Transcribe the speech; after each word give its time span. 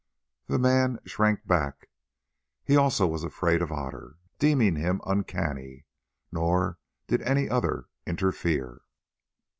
The 0.47 0.57
man 0.57 0.97
shrank 1.05 1.45
back: 1.45 1.87
he 2.63 2.75
also 2.75 3.05
was 3.05 3.23
afraid 3.23 3.61
of 3.61 3.71
Otter, 3.71 4.15
deeming 4.39 4.75
him 4.75 4.99
uncanny; 5.05 5.85
nor 6.31 6.79
did 7.05 7.21
any 7.21 7.47
other 7.47 7.87
interfere. 8.07 8.81